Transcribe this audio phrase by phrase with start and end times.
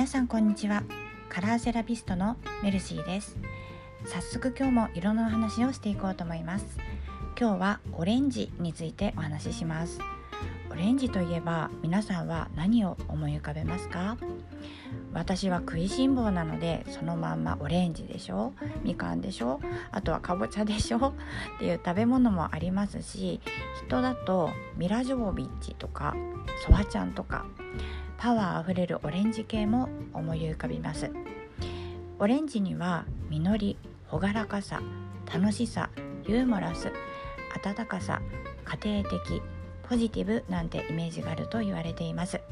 [0.00, 0.82] 皆さんこんにちは。
[1.28, 3.36] カラーセラピストのメルシーです。
[4.06, 6.64] 早速今日も色のお話をしていこうと思います。
[7.38, 9.98] 今日はオレンジについてお話しします。
[10.70, 14.16] オレンジといえば皆さんは何を思い浮かべますか？
[15.12, 18.54] 私は食いしん坊なのでそのまんまオレンジでしょ？
[18.82, 19.60] みかんでしょ？
[19.90, 20.96] あとはかぼちゃでしょ？
[21.08, 21.12] っ
[21.58, 23.42] ていう食べ物もありますし
[23.86, 26.16] 人だとミラ・ジョボビッチとか
[26.66, 27.44] ソワちゃんとか
[28.20, 31.10] パワーあふれるオレンジ系も思い浮かびます。
[32.18, 33.78] オレンジには実り
[34.12, 34.82] 朗らかさ
[35.32, 35.88] 楽しさ
[36.26, 36.92] ユーモラス
[37.64, 38.20] 温かさ
[38.84, 39.42] 家庭的
[39.88, 42.42] ポジティブなんてイメージがあると言われています。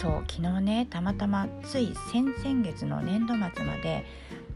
[0.00, 4.04] そう昨日ねたまたまつい先々月の年度末まで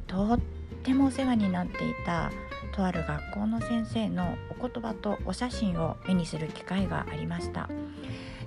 [0.06, 0.40] とっ
[0.84, 2.30] てもお世話になっていた
[2.72, 7.68] とある学校の先生のお言葉とお写真を目にする機会がありました。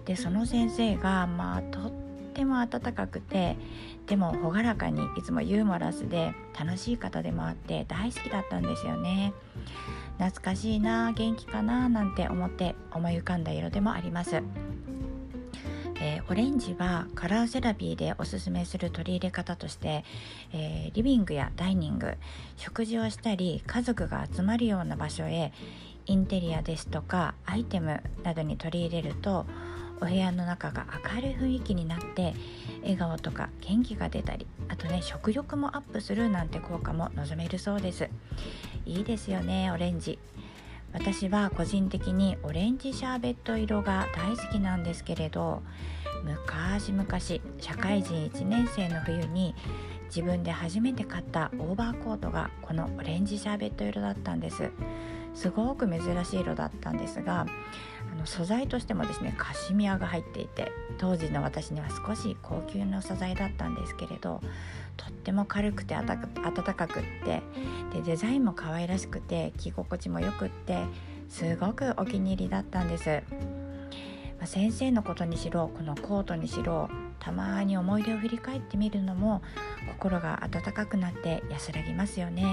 [0.05, 1.91] でその先生がまあとっ
[2.33, 3.55] ても温かくて
[4.07, 9.33] でも朗らかにいつもユーモラスで楽しい方でもあって大好きだったんですよね。
[10.17, 14.43] 懐かしいな元気かななんて思って思い浮かんだ色でもあります。
[16.03, 20.03] えー、オレンジはカラーセラピーでおすすめする取り入れ方として、
[20.51, 22.15] えー、リビングやダイニング
[22.57, 25.53] 食事をしたり家族が集まるような場所へ
[26.05, 29.45] インテリアですとかアイテムなどに取り入れると
[30.01, 32.33] お部屋の中が明るい雰囲気になって
[32.81, 38.09] 笑顔とか元気が出たりあとね食欲もアップするなんて効果も望めるそうです。
[38.85, 40.19] いいですよねオレンジ。
[40.93, 45.63] 私は個人的にオレンジシャーベット色が大好きなんですけれど
[46.23, 47.05] 昔々
[47.59, 49.55] 社会人1年生の冬に
[50.05, 54.69] 自分で初めて買ったオーバーコートがこのオレンジシャーベット色だったんです。
[55.33, 57.45] すごく珍しい色だったんですが
[58.11, 64.41] あの素材としてもですねカシミヤが入っていて当時の私には少し高級な素材だったんですけれど
[64.97, 67.41] とっても軽くて暖かくって
[67.93, 70.83] でデザインも可愛らしくて着心地もよくって
[71.29, 73.23] すごくお気に入りだったんです、
[74.39, 76.89] ま、先生のことにしろこのコートにしろ
[77.19, 79.41] たまに思い出を振り返ってみるのも
[79.87, 82.45] 心が温かくなって安らぎますよね。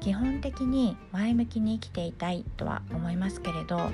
[0.00, 3.90] 基本的に前向きに生きていたいとは思いますけれど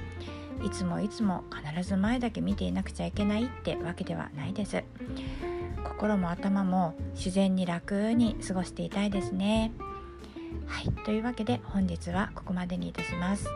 [0.65, 1.45] いつもいつも
[1.75, 4.85] 必ず前だけ見ていなくちゃいけないってわけではないです。
[5.83, 9.73] 心も頭も自然に楽に過ごしていたいですね。
[10.67, 13.49] はいというわけで本日はここまでにいたします。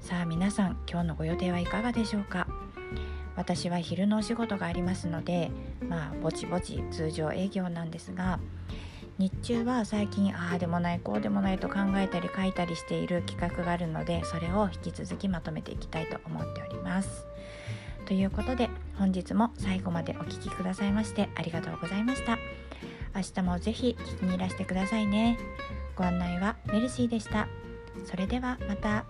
[0.00, 2.46] さあ皆さん今日のご予定はいかがでしょうか？
[3.36, 5.50] 私は昼のお仕事がありますので
[5.88, 8.38] まあぼちぼち通常営業なんですが
[9.20, 17.26] 日中は最近ああでもないこうでもないと考えたり書いたりしている企画があるのでそれを引き続きまとめていきたいと思っております。
[18.06, 22.38] ということで本日も最後までお聴きくださいましてありがとうございました。
[23.14, 25.38] 明日もぜひ聞きにいらしてくださいね。
[25.96, 27.46] ご案内はメルシーでした。
[28.06, 29.04] それではまた。